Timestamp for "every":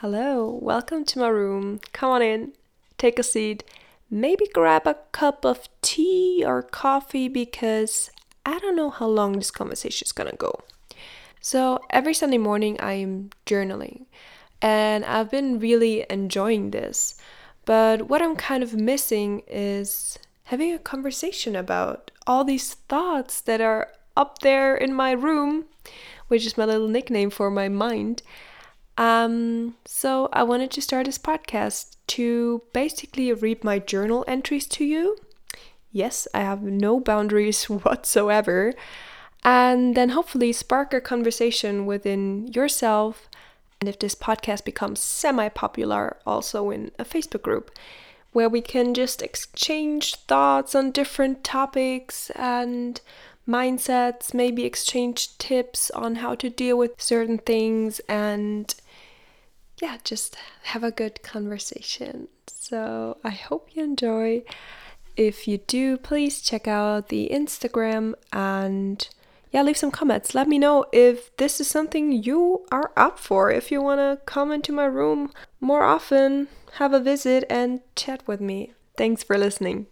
11.90-12.14